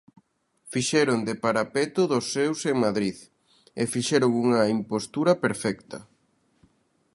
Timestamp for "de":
1.27-1.33